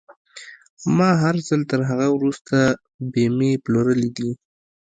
ما 0.97 1.09
هر 1.23 1.35
ځل 1.47 1.61
تر 1.71 1.79
هغه 1.89 2.07
وروسته 2.15 2.57
بيمې 3.13 3.51
پلورلې 3.63 4.09
دي. 4.17 4.31